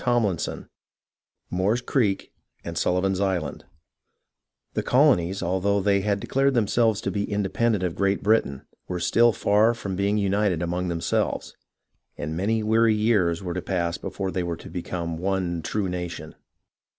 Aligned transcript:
CHAPTER 0.03 0.35
XI 0.39 0.65
moore's 1.51 1.79
creek 1.81 2.33
and 2.63 2.75
Sullivan's 2.75 3.19
island 3.21 3.65
The 4.73 4.81
colonies, 4.81 5.43
although 5.43 5.79
they 5.79 6.01
had 6.01 6.19
declared 6.19 6.55
themselves 6.55 7.01
to 7.01 7.11
be 7.11 7.31
independent 7.31 7.83
of 7.83 7.93
Great 7.93 8.23
Britain, 8.23 8.63
were 8.87 8.99
still 8.99 9.31
far 9.31 9.75
from 9.75 9.95
being 9.95 10.17
united 10.17 10.63
among 10.63 10.87
themselves, 10.87 11.55
and 12.17 12.35
many 12.35 12.63
weary 12.63 12.95
years 12.95 13.43
were 13.43 13.53
to 13.53 13.61
pass 13.61 13.99
before 13.99 14.31
they 14.31 14.41
were 14.41 14.57
to 14.57 14.71
become 14.71 15.19
one 15.19 15.61
true 15.61 15.87
nation. 15.87 16.33